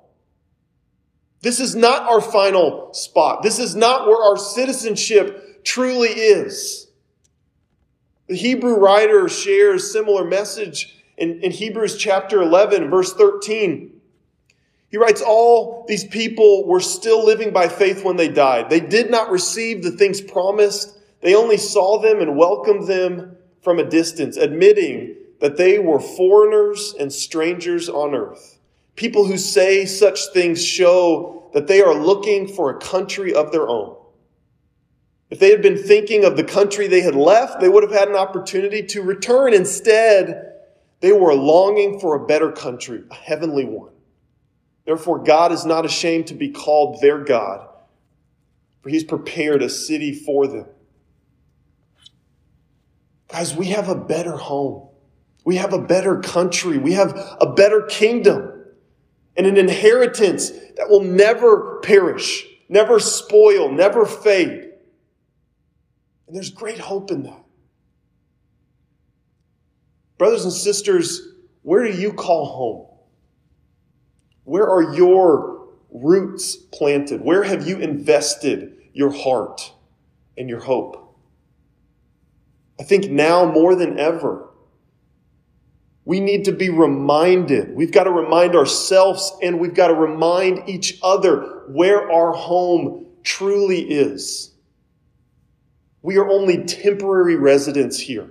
This 1.43 1.59
is 1.59 1.75
not 1.75 2.03
our 2.03 2.21
final 2.21 2.93
spot. 2.93 3.43
This 3.43 3.59
is 3.59 3.75
not 3.75 4.07
where 4.07 4.21
our 4.23 4.37
citizenship 4.37 5.65
truly 5.65 6.07
is. 6.07 6.87
The 8.27 8.35
Hebrew 8.35 8.75
writer 8.75 9.27
shares 9.27 9.83
a 9.83 9.87
similar 9.87 10.23
message 10.23 11.03
in, 11.17 11.41
in 11.41 11.51
Hebrews 11.51 11.97
chapter 11.97 12.41
11, 12.41 12.89
verse 12.89 13.13
13. 13.13 13.91
He 14.87 14.97
writes, 14.97 15.21
All 15.21 15.83
these 15.85 16.05
people 16.05 16.65
were 16.65 16.79
still 16.79 17.25
living 17.25 17.51
by 17.51 17.67
faith 17.67 18.05
when 18.05 18.15
they 18.15 18.29
died. 18.29 18.69
They 18.69 18.79
did 18.79 19.11
not 19.11 19.29
receive 19.29 19.83
the 19.83 19.91
things 19.91 20.21
promised. 20.21 20.97
They 21.19 21.35
only 21.35 21.57
saw 21.57 21.99
them 21.99 22.21
and 22.21 22.37
welcomed 22.37 22.87
them 22.87 23.35
from 23.61 23.79
a 23.79 23.89
distance, 23.89 24.37
admitting 24.37 25.17
that 25.41 25.57
they 25.57 25.77
were 25.77 25.99
foreigners 25.99 26.95
and 26.97 27.11
strangers 27.11 27.89
on 27.89 28.15
earth. 28.15 28.52
People 28.95 29.25
who 29.25 29.37
say 29.37 29.85
such 29.85 30.27
things 30.33 30.63
show 30.63 31.49
that 31.53 31.67
they 31.67 31.81
are 31.81 31.93
looking 31.93 32.47
for 32.47 32.69
a 32.69 32.79
country 32.79 33.33
of 33.33 33.51
their 33.51 33.67
own. 33.67 33.95
If 35.29 35.39
they 35.39 35.49
had 35.49 35.63
been 35.63 35.81
thinking 35.81 36.25
of 36.25 36.37
the 36.37 36.43
country 36.43 36.87
they 36.87 37.01
had 37.01 37.15
left, 37.15 37.59
they 37.59 37.69
would 37.69 37.81
have 37.81 37.91
had 37.91 38.07
an 38.07 38.15
opportunity 38.15 38.83
to 38.83 39.01
return. 39.01 39.53
Instead, 39.53 40.53
they 40.99 41.11
were 41.11 41.33
longing 41.33 41.99
for 41.99 42.15
a 42.15 42.27
better 42.27 42.51
country, 42.51 43.03
a 43.09 43.15
heavenly 43.15 43.65
one. 43.65 43.91
Therefore, 44.85 45.19
God 45.19 45.51
is 45.51 45.65
not 45.65 45.85
ashamed 45.85 46.27
to 46.27 46.35
be 46.35 46.49
called 46.49 47.01
their 47.01 47.17
God, 47.17 47.67
for 48.81 48.89
He's 48.89 49.03
prepared 49.03 49.63
a 49.63 49.69
city 49.69 50.13
for 50.13 50.45
them. 50.45 50.67
Guys, 53.29 53.55
we 53.55 53.67
have 53.67 53.89
a 53.89 53.95
better 53.95 54.37
home. 54.37 54.87
We 55.45 55.55
have 55.55 55.73
a 55.73 55.81
better 55.81 56.19
country. 56.19 56.77
We 56.77 56.93
have 56.93 57.17
a 57.41 57.51
better 57.51 57.81
kingdom 57.81 58.52
and 59.35 59.47
an 59.47 59.57
inheritance 59.57 60.51
that 60.77 60.89
will 60.89 61.03
never 61.03 61.79
perish, 61.81 62.45
never 62.69 62.99
spoil, 62.99 63.71
never 63.71 64.05
fade. 64.05 64.69
And 66.27 66.35
there's 66.35 66.51
great 66.51 66.79
hope 66.79 67.11
in 67.11 67.23
that. 67.23 67.43
Brothers 70.17 70.45
and 70.45 70.53
sisters, 70.53 71.21
where 71.63 71.83
do 71.83 71.97
you 71.97 72.13
call 72.13 72.45
home? 72.45 72.87
Where 74.43 74.69
are 74.69 74.95
your 74.95 75.67
roots 75.91 76.55
planted? 76.55 77.21
Where 77.21 77.43
have 77.43 77.67
you 77.67 77.77
invested 77.77 78.77
your 78.93 79.11
heart 79.11 79.73
and 80.37 80.49
your 80.49 80.59
hope? 80.59 81.17
I 82.79 82.83
think 82.83 83.09
now 83.09 83.45
more 83.45 83.75
than 83.75 83.99
ever, 83.99 84.49
we 86.05 86.19
need 86.19 86.45
to 86.45 86.51
be 86.51 86.69
reminded. 86.69 87.73
We've 87.75 87.91
got 87.91 88.03
to 88.03 88.11
remind 88.11 88.55
ourselves 88.55 89.33
and 89.41 89.59
we've 89.59 89.73
got 89.73 89.87
to 89.87 89.93
remind 89.93 90.67
each 90.67 90.99
other 91.01 91.63
where 91.67 92.11
our 92.11 92.33
home 92.33 93.05
truly 93.23 93.81
is. 93.81 94.51
We 96.01 96.17
are 96.17 96.27
only 96.27 96.65
temporary 96.65 97.37
residents 97.37 97.97
here. 97.97 98.29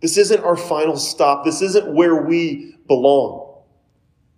This 0.00 0.18
isn't 0.18 0.42
our 0.42 0.56
final 0.56 0.96
stop. 0.96 1.44
This 1.44 1.62
isn't 1.62 1.94
where 1.94 2.22
we 2.22 2.74
belong. 2.88 3.62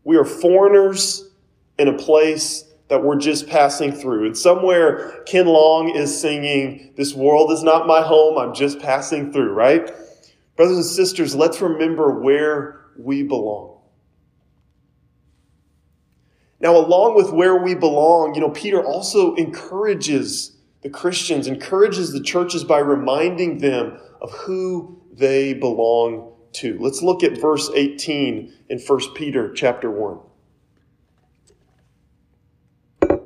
We 0.04 0.16
are 0.16 0.24
foreigners 0.24 1.30
in 1.78 1.88
a 1.88 1.96
place 1.96 2.64
that 2.88 3.02
we're 3.02 3.18
just 3.18 3.48
passing 3.48 3.92
through. 3.92 4.26
And 4.26 4.38
somewhere 4.38 5.22
Ken 5.24 5.46
Long 5.46 5.88
is 5.88 6.20
singing, 6.20 6.92
This 6.96 7.14
world 7.14 7.50
is 7.50 7.62
not 7.62 7.86
my 7.86 8.02
home, 8.02 8.38
I'm 8.38 8.54
just 8.54 8.78
passing 8.78 9.32
through, 9.32 9.52
right? 9.52 9.90
Brothers 10.56 10.76
and 10.76 10.86
sisters, 10.86 11.34
let's 11.34 11.60
remember 11.60 12.18
where 12.20 12.86
we 12.98 13.22
belong. 13.22 13.78
Now, 16.58 16.76
along 16.76 17.16
with 17.16 17.30
where 17.30 17.56
we 17.56 17.74
belong, 17.74 18.34
you 18.34 18.40
know, 18.40 18.50
Peter 18.50 18.82
also 18.82 19.34
encourages 19.34 20.56
the 20.80 20.88
Christians, 20.88 21.46
encourages 21.46 22.12
the 22.12 22.22
churches 22.22 22.64
by 22.64 22.78
reminding 22.78 23.58
them 23.58 23.98
of 24.22 24.32
who 24.32 25.02
they 25.12 25.52
belong 25.52 26.32
to. 26.52 26.78
Let's 26.80 27.02
look 27.02 27.22
at 27.22 27.38
verse 27.38 27.70
18 27.74 28.52
in 28.70 28.78
1 28.78 29.00
Peter 29.14 29.52
chapter 29.52 29.90
1. 29.90 30.18
It 33.10 33.20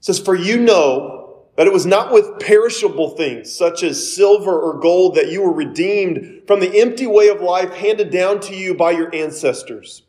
says, 0.00 0.18
For 0.18 0.34
you 0.34 0.58
know 0.58 1.17
that 1.58 1.66
it 1.66 1.72
was 1.72 1.86
not 1.86 2.12
with 2.12 2.38
perishable 2.38 3.10
things, 3.16 3.52
such 3.52 3.82
as 3.82 4.14
silver 4.14 4.56
or 4.56 4.78
gold, 4.78 5.16
that 5.16 5.32
you 5.32 5.42
were 5.42 5.52
redeemed 5.52 6.42
from 6.46 6.60
the 6.60 6.80
empty 6.80 7.04
way 7.04 7.26
of 7.26 7.40
life 7.40 7.74
handed 7.74 8.10
down 8.10 8.38
to 8.38 8.54
you 8.54 8.76
by 8.76 8.92
your 8.92 9.12
ancestors, 9.12 10.04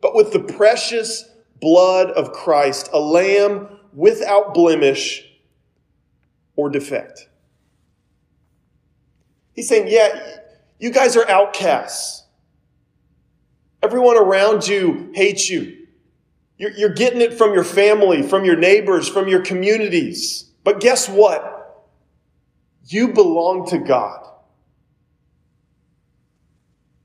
but 0.00 0.14
with 0.14 0.32
the 0.32 0.40
precious 0.40 1.28
blood 1.60 2.08
of 2.12 2.32
Christ, 2.32 2.88
a 2.94 2.98
lamb 2.98 3.68
without 3.92 4.54
blemish 4.54 5.22
or 6.56 6.70
defect. 6.70 7.28
He's 9.52 9.68
saying, 9.68 9.88
Yeah, 9.88 10.38
you 10.78 10.90
guys 10.90 11.14
are 11.14 11.28
outcasts. 11.28 12.24
Everyone 13.82 14.16
around 14.16 14.66
you 14.66 15.10
hates 15.12 15.50
you. 15.50 15.77
You're, 16.58 16.72
you're 16.72 16.94
getting 16.94 17.20
it 17.20 17.34
from 17.34 17.54
your 17.54 17.64
family, 17.64 18.22
from 18.22 18.44
your 18.44 18.56
neighbors, 18.56 19.08
from 19.08 19.28
your 19.28 19.40
communities. 19.40 20.50
But 20.64 20.80
guess 20.80 21.08
what? 21.08 21.86
You 22.84 23.08
belong 23.08 23.68
to 23.68 23.78
God. 23.78 24.26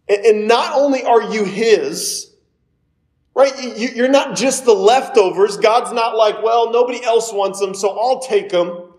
And, 0.09 0.25
and 0.25 0.47
not 0.47 0.73
only 0.75 1.03
are 1.03 1.31
you 1.31 1.45
His, 1.45 2.33
Right? 3.35 3.51
You're 3.77 4.09
not 4.09 4.35
just 4.35 4.63
the 4.65 4.73
leftovers. 4.73 5.57
God's 5.57 5.91
not 5.91 6.15
like, 6.15 6.43
well, 6.43 6.71
nobody 6.71 7.03
else 7.03 7.33
wants 7.33 7.59
them, 7.59 7.73
so 7.73 7.89
I'll 7.89 8.19
take 8.19 8.49
them. 8.49 8.93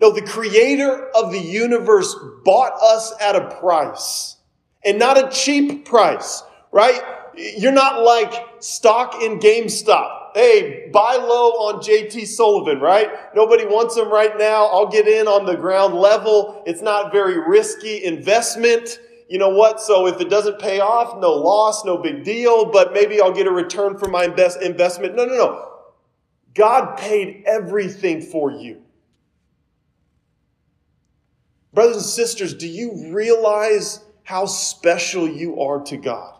No, 0.00 0.12
the 0.12 0.22
creator 0.22 1.08
of 1.08 1.32
the 1.32 1.40
universe 1.40 2.14
bought 2.44 2.74
us 2.80 3.12
at 3.20 3.34
a 3.34 3.56
price 3.56 4.36
and 4.84 4.98
not 4.98 5.18
a 5.18 5.28
cheap 5.30 5.84
price, 5.86 6.42
right? 6.70 7.02
You're 7.36 7.72
not 7.72 8.02
like 8.02 8.32
stock 8.60 9.22
in 9.22 9.38
GameStop. 9.38 10.30
Hey, 10.34 10.90
buy 10.92 11.16
low 11.16 11.50
on 11.66 11.82
JT 11.82 12.26
Sullivan, 12.26 12.80
right? 12.80 13.10
Nobody 13.34 13.64
wants 13.64 13.96
him 13.96 14.10
right 14.10 14.36
now. 14.38 14.66
I'll 14.66 14.88
get 14.88 15.08
in 15.08 15.26
on 15.26 15.46
the 15.46 15.56
ground 15.56 15.94
level. 15.94 16.62
It's 16.66 16.82
not 16.82 17.12
very 17.12 17.38
risky 17.48 18.04
investment 18.04 18.98
you 19.28 19.38
know 19.38 19.48
what? 19.48 19.80
So 19.80 20.06
if 20.06 20.20
it 20.20 20.30
doesn't 20.30 20.60
pay 20.60 20.80
off, 20.80 21.20
no 21.20 21.32
loss, 21.32 21.84
no 21.84 21.98
big 21.98 22.22
deal, 22.22 22.70
but 22.70 22.92
maybe 22.92 23.20
I'll 23.20 23.32
get 23.32 23.46
a 23.46 23.50
return 23.50 23.98
for 23.98 24.08
my 24.08 24.24
invest- 24.24 24.62
investment. 24.62 25.16
No, 25.16 25.24
no, 25.24 25.34
no. 25.36 25.72
God 26.54 26.96
paid 26.96 27.42
everything 27.46 28.22
for 28.22 28.52
you. 28.52 28.82
Brothers 31.72 31.96
and 31.96 32.06
sisters, 32.06 32.54
do 32.54 32.68
you 32.68 33.12
realize 33.12 34.02
how 34.22 34.46
special 34.46 35.28
you 35.28 35.60
are 35.60 35.80
to 35.82 35.96
God? 35.96 36.35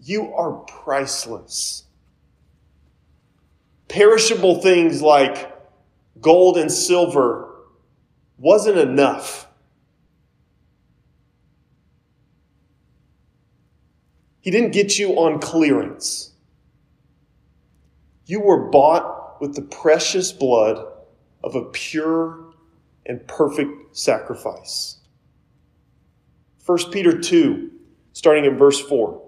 You 0.00 0.34
are 0.34 0.52
priceless. 0.52 1.84
Perishable 3.88 4.60
things 4.60 5.02
like 5.02 5.52
gold 6.20 6.58
and 6.58 6.70
silver 6.70 7.54
wasn't 8.38 8.78
enough 8.78 9.48
He 14.48 14.50
didn't 14.50 14.72
get 14.72 14.98
you 14.98 15.10
on 15.18 15.40
clearance. 15.40 16.32
You 18.24 18.40
were 18.40 18.70
bought 18.70 19.42
with 19.42 19.54
the 19.54 19.60
precious 19.60 20.32
blood 20.32 20.86
of 21.44 21.54
a 21.54 21.66
pure 21.66 22.54
and 23.04 23.26
perfect 23.26 23.94
sacrifice. 23.94 25.00
1 26.64 26.90
Peter 26.90 27.20
2, 27.20 27.70
starting 28.14 28.46
in 28.46 28.56
verse 28.56 28.80
4. 28.80 29.27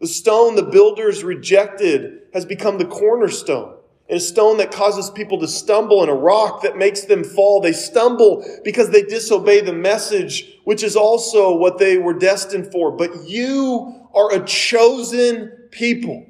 The 0.00 0.06
stone 0.06 0.56
the 0.56 0.62
builders 0.62 1.24
rejected 1.24 2.22
has 2.34 2.44
become 2.44 2.78
the 2.78 2.84
cornerstone. 2.84 3.74
And 4.08 4.18
a 4.18 4.20
stone 4.20 4.58
that 4.58 4.70
causes 4.70 5.10
people 5.10 5.40
to 5.40 5.48
stumble 5.48 6.02
and 6.02 6.10
a 6.10 6.14
rock 6.14 6.62
that 6.62 6.76
makes 6.76 7.02
them 7.02 7.24
fall. 7.24 7.60
They 7.60 7.72
stumble 7.72 8.44
because 8.62 8.90
they 8.90 9.02
disobey 9.02 9.62
the 9.62 9.72
message, 9.72 10.58
which 10.64 10.84
is 10.84 10.94
also 10.94 11.56
what 11.56 11.78
they 11.78 11.98
were 11.98 12.14
destined 12.14 12.70
for. 12.70 12.92
But 12.92 13.28
you 13.28 14.08
are 14.14 14.32
a 14.32 14.44
chosen 14.44 15.50
people, 15.72 16.24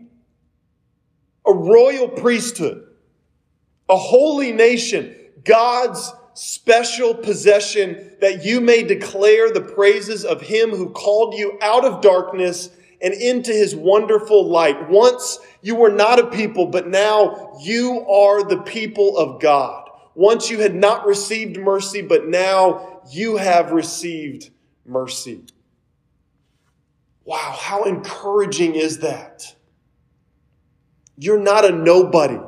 a 1.46 1.52
royal 1.52 2.08
priesthood, 2.08 2.86
a 3.90 3.96
holy 3.96 4.52
nation, 4.52 5.14
God's 5.44 6.12
special 6.32 7.14
possession 7.14 8.12
that 8.20 8.44
you 8.44 8.60
may 8.60 8.82
declare 8.82 9.52
the 9.52 9.60
praises 9.60 10.24
of 10.24 10.40
him 10.40 10.70
who 10.70 10.90
called 10.90 11.34
you 11.34 11.58
out 11.60 11.84
of 11.84 12.00
darkness 12.00 12.70
and 13.00 13.14
into 13.14 13.52
his 13.52 13.74
wonderful 13.74 14.48
light. 14.48 14.88
Once 14.88 15.38
you 15.62 15.74
were 15.74 15.90
not 15.90 16.18
a 16.18 16.26
people, 16.26 16.66
but 16.66 16.88
now 16.88 17.58
you 17.60 18.06
are 18.08 18.44
the 18.44 18.62
people 18.62 19.16
of 19.18 19.40
God. 19.40 19.88
Once 20.14 20.50
you 20.50 20.60
had 20.60 20.74
not 20.74 21.06
received 21.06 21.58
mercy, 21.58 22.00
but 22.00 22.26
now 22.26 23.02
you 23.10 23.36
have 23.36 23.72
received 23.72 24.50
mercy. 24.86 25.44
Wow, 27.24 27.56
how 27.58 27.84
encouraging 27.84 28.76
is 28.76 29.00
that? 29.00 29.54
You're 31.18 31.40
not 31.40 31.64
a 31.64 31.72
nobody. 31.72 32.38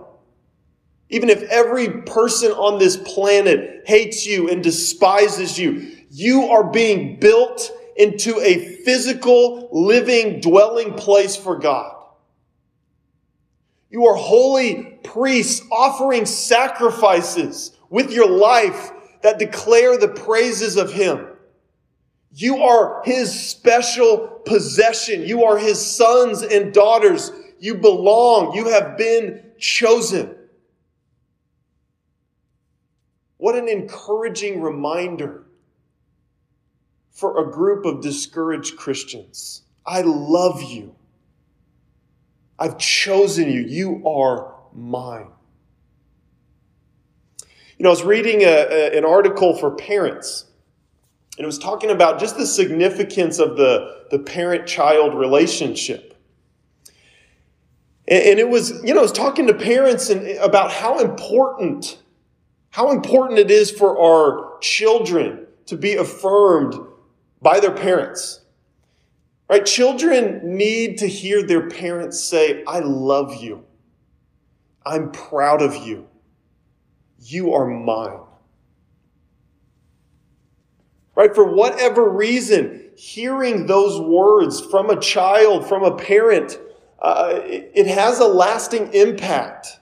Even 1.10 1.30
if 1.30 1.42
every 1.44 2.02
person 2.02 2.52
on 2.52 2.78
this 2.78 2.96
planet 2.96 3.82
hates 3.86 4.26
you 4.26 4.48
and 4.48 4.62
despises 4.62 5.58
you, 5.58 5.90
you 6.10 6.44
are 6.44 6.70
being 6.70 7.18
built 7.18 7.70
into 7.98 8.40
a 8.40 8.76
physical, 8.84 9.68
living, 9.72 10.40
dwelling 10.40 10.94
place 10.94 11.36
for 11.36 11.58
God. 11.58 11.96
You 13.90 14.06
are 14.06 14.14
holy 14.14 14.98
priests 15.02 15.66
offering 15.72 16.24
sacrifices 16.24 17.76
with 17.90 18.12
your 18.12 18.30
life 18.30 18.92
that 19.22 19.38
declare 19.38 19.98
the 19.98 20.08
praises 20.08 20.76
of 20.76 20.92
Him. 20.92 21.26
You 22.32 22.58
are 22.62 23.02
His 23.04 23.32
special 23.32 24.42
possession. 24.46 25.26
You 25.26 25.44
are 25.44 25.58
His 25.58 25.84
sons 25.84 26.42
and 26.42 26.72
daughters. 26.72 27.32
You 27.58 27.74
belong. 27.74 28.54
You 28.54 28.68
have 28.68 28.96
been 28.96 29.42
chosen. 29.58 30.36
What 33.38 33.56
an 33.56 33.68
encouraging 33.68 34.60
reminder 34.60 35.47
for 37.18 37.44
a 37.44 37.50
group 37.50 37.84
of 37.84 38.00
discouraged 38.00 38.76
Christians. 38.76 39.62
I 39.84 40.02
love 40.02 40.62
you. 40.62 40.94
I've 42.60 42.78
chosen 42.78 43.50
you. 43.50 43.62
You 43.62 44.06
are 44.06 44.54
mine. 44.72 45.26
You 47.76 47.82
know, 47.82 47.88
I 47.88 47.90
was 47.90 48.04
reading 48.04 48.42
a, 48.42 48.46
a, 48.46 48.96
an 48.96 49.04
article 49.04 49.56
for 49.56 49.72
parents, 49.72 50.44
and 51.36 51.42
it 51.42 51.46
was 51.46 51.58
talking 51.58 51.90
about 51.90 52.20
just 52.20 52.36
the 52.36 52.46
significance 52.46 53.40
of 53.40 53.56
the, 53.56 54.04
the 54.12 54.20
parent 54.20 54.68
child 54.68 55.12
relationship. 55.12 56.16
And, 58.06 58.22
and, 58.22 58.38
it 58.38 58.48
was, 58.48 58.80
you 58.84 58.94
know, 58.94 59.00
I 59.00 59.02
was 59.02 59.10
talking 59.10 59.48
to 59.48 59.54
parents 59.54 60.08
and, 60.08 60.24
about 60.38 60.70
how 60.70 61.00
important, 61.00 61.98
how 62.70 62.92
important 62.92 63.40
it 63.40 63.50
is 63.50 63.72
for 63.72 63.98
our 63.98 64.60
children 64.60 65.48
to 65.66 65.76
be 65.76 65.96
affirmed 65.96 66.87
by 67.40 67.60
their 67.60 67.74
parents. 67.74 68.40
Right? 69.48 69.64
Children 69.64 70.40
need 70.42 70.98
to 70.98 71.08
hear 71.08 71.42
their 71.42 71.68
parents 71.68 72.22
say, 72.22 72.62
I 72.66 72.80
love 72.80 73.36
you. 73.36 73.64
I'm 74.84 75.10
proud 75.10 75.62
of 75.62 75.74
you. 75.76 76.06
You 77.18 77.54
are 77.54 77.66
mine. 77.66 78.20
Right? 81.14 81.34
For 81.34 81.44
whatever 81.44 82.08
reason, 82.08 82.90
hearing 82.96 83.66
those 83.66 84.00
words 84.00 84.60
from 84.60 84.90
a 84.90 85.00
child, 85.00 85.66
from 85.66 85.82
a 85.82 85.96
parent, 85.96 86.58
uh, 87.00 87.40
it, 87.42 87.72
it 87.74 87.86
has 87.86 88.18
a 88.18 88.26
lasting 88.26 88.92
impact 88.92 89.77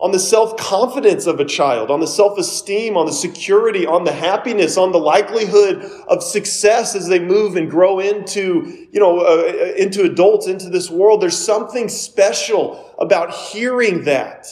on 0.00 0.12
the 0.12 0.18
self 0.18 0.56
confidence 0.56 1.26
of 1.26 1.40
a 1.40 1.44
child, 1.44 1.90
on 1.90 2.00
the 2.00 2.06
self 2.06 2.38
esteem, 2.38 2.96
on 2.96 3.06
the 3.06 3.12
security, 3.12 3.84
on 3.86 4.04
the 4.04 4.12
happiness, 4.12 4.76
on 4.76 4.92
the 4.92 4.98
likelihood 4.98 5.82
of 6.06 6.22
success 6.22 6.94
as 6.94 7.08
they 7.08 7.18
move 7.18 7.56
and 7.56 7.68
grow 7.68 7.98
into, 7.98 8.86
you 8.92 9.00
know, 9.00 9.20
uh, 9.20 9.74
into 9.76 10.02
adults, 10.02 10.46
into 10.46 10.70
this 10.70 10.88
world. 10.88 11.20
There's 11.20 11.38
something 11.38 11.88
special 11.88 12.94
about 12.98 13.34
hearing 13.34 14.04
that 14.04 14.46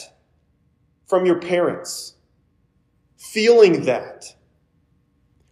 from 1.05 1.25
your 1.25 1.39
parents, 1.39 2.15
feeling 3.15 3.85
that. 3.85 4.35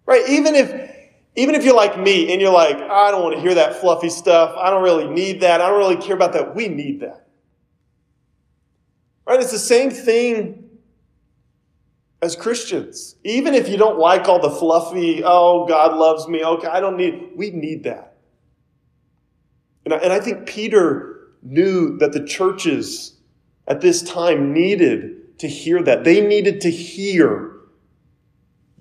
Right? 0.06 0.28
Even 0.30 0.56
if, 0.56 0.92
even 1.36 1.56
if 1.56 1.64
you're 1.64 1.76
like 1.76 1.98
me 1.98 2.32
and 2.32 2.42
you're 2.42 2.52
like, 2.52 2.76
I 2.76 3.12
don't 3.12 3.24
want 3.24 3.36
to 3.36 3.42
hear 3.42 3.56
that 3.56 3.78
fluffy 3.78 4.10
stuff. 4.10 4.56
I 4.58 4.70
don't 4.70 4.84
really 4.84 5.08
need 5.08 5.42
that. 5.42 5.62
I 5.62 5.70
don't 5.70 5.80
really 5.80 5.96
care 5.96 6.16
about 6.16 6.34
that. 6.34 6.54
We 6.54 6.68
need 6.68 7.00
that. 7.00 7.25
Right? 9.26 9.40
It's 9.40 9.52
the 9.52 9.60
same 9.60 9.90
thing 9.90 10.70
as 12.22 12.36
Christians. 12.36 13.16
Even 13.24 13.54
if 13.54 13.70
you 13.70 13.78
don't 13.78 14.00
like 14.00 14.28
all 14.28 14.40
the 14.40 14.50
fluffy, 14.50 15.24
oh, 15.24 15.66
God 15.68 15.98
loves 15.98 16.28
me, 16.28 16.44
okay, 16.44 16.68
I 16.68 16.80
don't 16.80 16.98
need, 16.98 17.32
we 17.36 17.52
need 17.52 17.84
that. 17.84 18.18
And 19.86 19.94
I, 19.94 19.98
and 19.98 20.14
I 20.14 20.20
think 20.20 20.48
Peter 20.48 21.30
knew 21.42 21.98
that 21.98 22.12
the 22.12 22.24
churches 22.26 23.18
at 23.68 23.82
this 23.82 24.02
time 24.02 24.54
needed 24.54 25.40
to 25.40 25.48
hear 25.48 25.82
that. 25.84 26.04
They 26.04 26.26
needed 26.26 26.62
to 26.62 26.72
hear, 26.72 27.52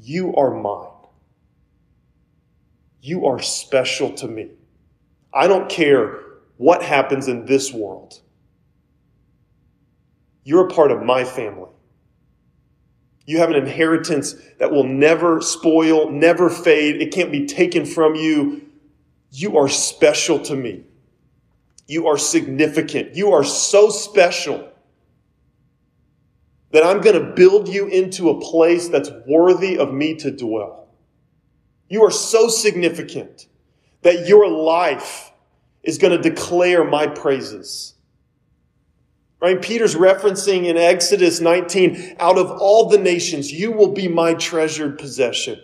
you 0.01 0.35
are 0.37 0.55
mine. 0.55 0.91
You 3.01 3.27
are 3.27 3.41
special 3.41 4.13
to 4.15 4.27
me. 4.29 4.51
I 5.33 5.47
don't 5.47 5.69
care 5.69 6.21
what 6.57 6.83
happens 6.83 7.29
in 7.29 7.45
this 7.45 7.73
world. 7.73 8.21
You're 10.45 10.67
a 10.69 10.71
part 10.71 10.93
of 10.93 11.03
my 11.03 11.25
family. 11.25 11.71
You 13.27 13.39
have 13.39 13.51
an 13.51 13.57
inheritance 13.57 14.35
that 14.59 14.71
will 14.71 14.85
never 14.85 15.41
spoil, 15.41 16.11
never 16.11 16.51
fade. 16.51 17.01
It 17.01 17.13
can't 17.13 17.33
be 17.33 17.47
taken 17.47 17.87
from 17.87 18.15
you. 18.15 18.63
You 19.31 19.57
are 19.57 19.69
special 19.69 20.39
to 20.41 20.55
me. 20.55 20.85
You 21.87 22.07
are 22.07 22.19
significant. 22.19 23.17
You 23.17 23.33
are 23.33 23.45
so 23.45 23.89
special 23.89 24.71
that 26.73 26.85
I'm 26.85 27.01
going 27.01 27.19
to 27.19 27.33
build 27.33 27.69
you 27.69 27.87
into 27.87 28.31
a 28.31 28.41
place 28.41 28.89
that's 28.89 29.11
worthy 29.27 29.79
of 29.79 29.93
me 29.93 30.15
to 30.17 30.31
dwell. 30.31 30.89
You 31.89 32.05
are 32.05 32.11
so 32.11 32.49
significant 32.49 33.47
that 34.03 34.27
your 34.27 34.49
life 34.49 35.31
is 35.83 35.99
going 35.99 36.21
to 36.21 36.31
declare 36.31 36.85
my 36.85 37.07
praises. 37.07 37.94
Right? 39.45 39.61
Peter's 39.61 39.95
referencing 39.95 40.65
in 40.65 40.79
Exodus 40.79 41.39
19, 41.39 42.17
out 42.19 42.39
of 42.39 42.51
all 42.51 42.89
the 42.89 42.97
nations, 42.97 43.53
you 43.53 43.73
will 43.73 43.93
be 43.93 44.09
my 44.09 44.33
treasured 44.33 44.99
possession. 44.99 45.61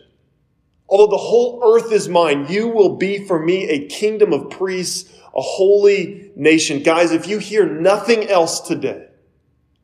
Although 0.86 1.10
the 1.10 1.16
whole 1.16 1.62
earth 1.64 1.90
is 1.90 2.06
mine, 2.06 2.44
you 2.50 2.68
will 2.68 2.96
be 2.96 3.26
for 3.26 3.42
me 3.42 3.70
a 3.70 3.86
kingdom 3.86 4.34
of 4.34 4.50
priests, 4.50 5.10
a 5.34 5.40
holy 5.40 6.30
nation. 6.36 6.82
Guys, 6.82 7.10
if 7.10 7.26
you 7.26 7.38
hear 7.38 7.66
nothing 7.66 8.28
else 8.28 8.60
today, 8.60 9.06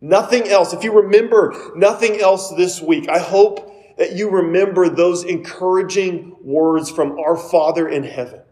nothing 0.03 0.47
else, 0.47 0.75
if 0.75 0.85
you 0.85 0.93
remember 0.93 1.73
nothing 1.75 2.21
else 2.21 2.51
this 2.55 2.83
week, 2.83 3.09
I 3.09 3.19
hope 3.19 3.97
that 3.97 4.13
you 4.13 4.29
remember 4.29 4.91
those 4.91 5.25
encouraging 5.25 6.37
words 6.43 6.91
from 6.91 7.19
our 7.19 7.39
Father 7.39 7.89
in 7.89 8.05
heaven. 8.05 8.43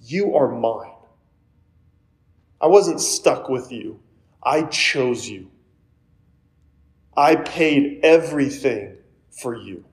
You 0.00 0.34
are 0.34 0.48
mine. 0.48 0.95
I 2.60 2.66
wasn't 2.66 3.00
stuck 3.00 3.48
with 3.48 3.70
you. 3.70 4.00
I 4.42 4.62
chose 4.62 5.28
you. 5.28 5.50
I 7.16 7.36
paid 7.36 8.00
everything 8.02 8.96
for 9.30 9.54
you. 9.54 9.84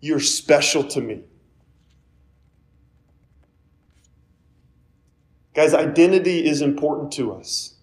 You're 0.00 0.20
special 0.20 0.84
to 0.84 1.00
me. 1.00 1.22
Guys, 5.54 5.74
identity 5.74 6.46
is 6.46 6.62
important 6.62 7.12
to 7.12 7.32
us. 7.32 7.74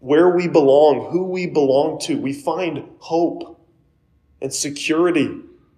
Where 0.00 0.30
we 0.30 0.48
belong, 0.48 1.10
who 1.12 1.24
we 1.24 1.46
belong 1.46 2.00
to, 2.00 2.16
we 2.16 2.32
find 2.32 2.88
hope 2.98 3.60
and 4.40 4.52
security 4.52 5.30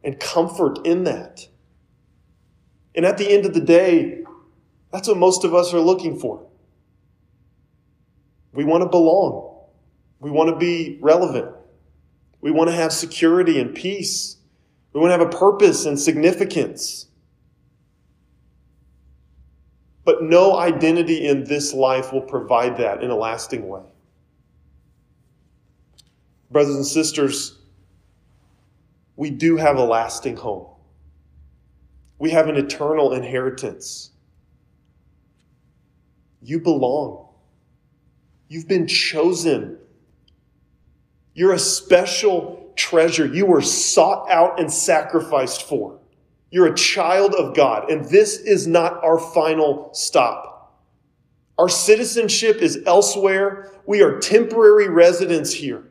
and 0.02 0.18
comfort 0.18 0.87
in 0.87 1.04
that. 1.04 1.46
And 2.94 3.04
at 3.04 3.18
the 3.18 3.30
end 3.30 3.44
of 3.44 3.52
the 3.52 3.61
day, 3.61 4.24
that's 4.94 5.09
what 5.09 5.16
most 5.16 5.42
of 5.42 5.57
us 5.57 5.74
are 5.74 5.80
looking 5.80 6.20
for. 6.20 6.46
We 8.52 8.62
want 8.62 8.85
to 8.85 8.88
belong. 8.88 9.59
We 10.20 10.30
want 10.30 10.50
to 10.50 10.57
be 10.57 11.00
relevant. 11.02 11.52
We 12.40 12.52
want 12.52 12.70
to 12.70 12.76
have 12.76 12.92
security 12.92 13.59
and 13.59 13.74
peace. 13.74 14.37
We 14.92 15.00
want 15.00 15.11
to 15.12 15.18
have 15.18 15.35
a 15.35 15.37
purpose 15.37 15.85
and 15.85 15.98
significance. 15.98 17.09
But 20.04 20.22
no 20.22 20.57
identity 20.57 21.26
in 21.26 21.42
this 21.42 21.74
life 21.74 22.12
will 22.12 22.22
provide 22.22 22.76
that 22.76 23.02
in 23.02 23.11
a 23.11 23.16
lasting 23.16 23.66
way. 23.66 23.83
Brothers 26.52 26.76
and 26.76 26.87
sisters, 26.87 27.59
we 29.16 29.30
do 29.30 29.57
have 29.57 29.76
a 29.76 29.85
lasting 29.85 30.37
home. 30.37 30.68
We 32.20 32.30
have 32.30 32.46
an 32.46 32.54
eternal 32.54 33.12
inheritance. 33.12 34.12
You 36.44 36.61
belong. 36.61 37.26
You've 38.48 38.68
been 38.68 38.87
chosen. 38.87 39.78
You're 41.33 41.54
a 41.54 41.59
special 41.59 42.72
treasure. 42.76 43.26
You 43.26 43.46
were 43.46 43.62
sought 43.62 44.30
out 44.30 44.61
and 44.61 44.70
sacrificed 44.70 45.62
for. 45.62 45.98
You're 46.50 46.66
a 46.66 46.76
child 46.76 47.35
of 47.35 47.57
God, 47.57 47.90
and 47.90 48.04
this 48.04 48.37
is 48.37 48.66
not 48.66 49.02
our 49.02 49.18
final 49.18 49.90
stop. 49.94 50.78
Our 51.57 51.68
citizenship 51.68 52.59
is 52.59 52.78
elsewhere. 52.87 53.72
We 53.87 54.02
are 54.02 54.18
temporary 54.18 54.88
residents 54.88 55.52
here. 55.52 55.85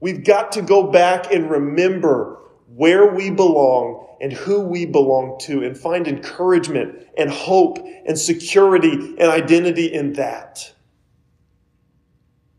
We've 0.00 0.24
got 0.24 0.52
to 0.52 0.62
go 0.62 0.90
back 0.90 1.32
and 1.32 1.50
remember 1.50 2.40
where 2.74 3.14
we 3.14 3.30
belong 3.30 4.16
and 4.20 4.32
who 4.32 4.60
we 4.60 4.84
belong 4.86 5.38
to 5.38 5.62
and 5.62 5.76
find 5.76 6.08
encouragement 6.08 7.06
and 7.16 7.30
hope 7.30 7.78
and 8.06 8.18
security 8.18 8.90
and 8.90 9.30
identity 9.30 9.86
in 9.86 10.14
that. 10.14 10.72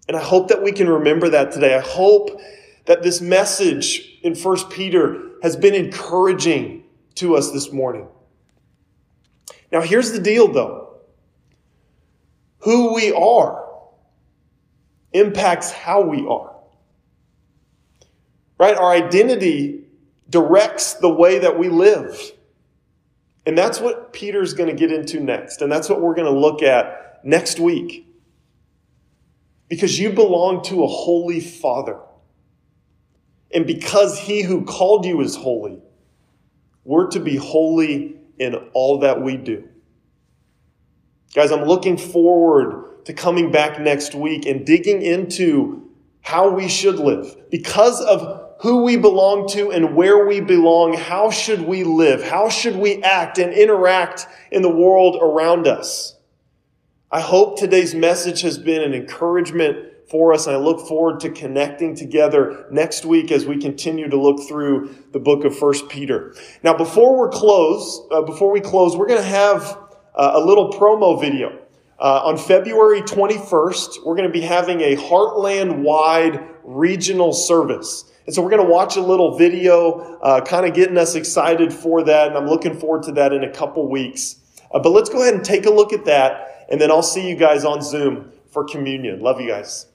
And 0.07 0.15
I 0.15 0.21
hope 0.21 0.49
that 0.49 0.61
we 0.61 0.71
can 0.71 0.87
remember 0.87 1.29
that 1.29 1.51
today. 1.51 1.75
I 1.75 1.81
hope 1.81 2.39
that 2.85 3.03
this 3.03 3.19
message 3.19 4.19
in 4.21 4.35
1 4.35 4.69
Peter 4.69 5.31
has 5.41 5.57
been 5.57 5.73
encouraging 5.73 6.83
to 7.15 7.35
us 7.35 7.51
this 7.51 7.71
morning. 7.71 8.07
Now, 9.71 9.81
here's 9.81 10.11
the 10.11 10.19
deal 10.19 10.47
though 10.47 10.83
who 12.59 12.95
we 12.95 13.11
are 13.11 13.65
impacts 15.13 15.71
how 15.71 16.01
we 16.01 16.25
are. 16.25 16.55
Right? 18.57 18.75
Our 18.75 18.91
identity 18.91 19.84
directs 20.29 20.93
the 20.93 21.09
way 21.09 21.39
that 21.39 21.57
we 21.57 21.69
live. 21.69 22.19
And 23.45 23.57
that's 23.57 23.79
what 23.79 24.11
Peter's 24.11 24.53
going 24.53 24.69
to 24.69 24.75
get 24.75 24.91
into 24.91 25.19
next. 25.19 25.61
And 25.61 25.71
that's 25.71 25.87
what 25.87 26.01
we're 26.01 26.15
going 26.15 26.31
to 26.31 26.39
look 26.39 26.63
at 26.63 27.21
next 27.23 27.59
week. 27.59 28.07
Because 29.69 29.99
you 29.99 30.11
belong 30.11 30.63
to 30.65 30.83
a 30.83 30.87
holy 30.87 31.39
Father. 31.39 31.99
And 33.53 33.67
because 33.67 34.19
he 34.19 34.41
who 34.41 34.65
called 34.65 35.05
you 35.05 35.21
is 35.21 35.35
holy, 35.35 35.79
we're 36.83 37.07
to 37.11 37.19
be 37.19 37.35
holy 37.35 38.15
in 38.37 38.55
all 38.73 38.99
that 38.99 39.21
we 39.21 39.37
do. 39.37 39.67
Guys, 41.33 41.51
I'm 41.51 41.65
looking 41.65 41.97
forward 41.97 43.05
to 43.05 43.13
coming 43.13 43.51
back 43.51 43.79
next 43.79 44.15
week 44.15 44.45
and 44.45 44.65
digging 44.65 45.01
into 45.01 45.89
how 46.21 46.49
we 46.49 46.67
should 46.67 46.95
live. 46.95 47.49
Because 47.49 48.01
of 48.01 48.44
who 48.59 48.83
we 48.83 48.97
belong 48.97 49.47
to 49.49 49.71
and 49.71 49.95
where 49.95 50.25
we 50.25 50.39
belong, 50.39 50.93
how 50.95 51.29
should 51.29 51.61
we 51.61 51.83
live? 51.83 52.23
How 52.23 52.49
should 52.49 52.75
we 52.75 53.03
act 53.03 53.37
and 53.37 53.53
interact 53.53 54.27
in 54.51 54.61
the 54.61 54.69
world 54.69 55.17
around 55.21 55.67
us? 55.67 56.15
I 57.11 57.21
hope 57.21 57.59
today's 57.59 57.93
message 57.93 58.41
has 58.41 58.57
been 58.57 58.81
an 58.81 58.93
encouragement 58.93 59.93
for 60.09 60.33
us, 60.33 60.47
and 60.47 60.55
I 60.55 60.59
look 60.59 60.87
forward 60.87 61.19
to 61.21 61.29
connecting 61.29 61.95
together 61.95 62.65
next 62.71 63.05
week 63.05 63.31
as 63.31 63.45
we 63.45 63.57
continue 63.57 64.09
to 64.09 64.19
look 64.19 64.47
through 64.47 64.95
the 65.11 65.19
book 65.19 65.45
of 65.45 65.57
First 65.57 65.89
Peter. 65.89 66.35
Now, 66.63 66.75
before 66.75 67.25
we 67.25 67.35
close, 67.35 68.07
uh, 68.11 68.21
before 68.21 68.51
we 68.51 68.61
close, 68.61 68.95
we're 68.95 69.07
going 69.07 69.21
to 69.21 69.27
have 69.27 69.77
uh, 70.15 70.31
a 70.35 70.39
little 70.39 70.71
promo 70.71 71.19
video. 71.19 71.59
Uh, 71.97 72.21
on 72.25 72.37
February 72.37 73.01
21st, 73.01 74.05
we're 74.05 74.15
going 74.15 74.27
to 74.27 74.33
be 74.33 74.41
having 74.41 74.81
a 74.81 74.95
Heartland 74.95 75.79
wide 75.79 76.43
regional 76.63 77.31
service. 77.31 78.11
And 78.25 78.33
so 78.33 78.41
we're 78.41 78.49
going 78.49 78.65
to 78.65 78.71
watch 78.71 78.95
a 78.97 79.01
little 79.01 79.37
video, 79.37 80.17
uh, 80.21 80.41
kind 80.41 80.65
of 80.65 80.73
getting 80.73 80.97
us 80.97 81.15
excited 81.15 81.71
for 81.71 82.03
that. 82.03 82.27
And 82.27 82.37
I'm 82.37 82.47
looking 82.47 82.77
forward 82.77 83.03
to 83.03 83.11
that 83.13 83.33
in 83.33 83.43
a 83.43 83.51
couple 83.51 83.87
weeks. 83.87 84.37
Uh, 84.73 84.79
but 84.79 84.89
let's 84.89 85.09
go 85.09 85.21
ahead 85.21 85.35
and 85.35 85.43
take 85.43 85.65
a 85.65 85.71
look 85.71 85.93
at 85.93 86.05
that. 86.05 86.65
And 86.69 86.81
then 86.81 86.89
I'll 86.89 87.03
see 87.03 87.29
you 87.29 87.35
guys 87.35 87.63
on 87.63 87.81
Zoom 87.81 88.31
for 88.51 88.63
communion. 88.63 89.19
Love 89.21 89.39
you 89.39 89.47
guys. 89.47 89.85